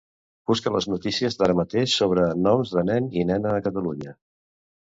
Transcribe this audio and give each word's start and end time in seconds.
Buscar 0.51 0.71
les 0.75 0.87
notícies 0.93 1.37
d'ara 1.41 1.57
mateix 1.59 1.93
sobre 2.01 2.25
noms 2.47 2.73
de 2.79 2.87
nen 2.89 3.13
i 3.23 3.29
nena 3.33 3.55
a 3.55 3.63
Catalunya. 3.69 4.19